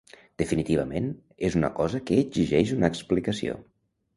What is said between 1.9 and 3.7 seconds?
que exigeix una explicació.